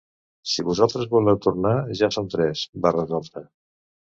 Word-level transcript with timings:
Si 0.53 0.63
vosaltres 0.69 1.05
voleu 1.11 1.37
tornar, 1.47 1.75
ja 2.01 2.11
som 2.17 2.33
tres 2.37 2.67
—va 2.87 2.95
resoldre—. 2.99 3.45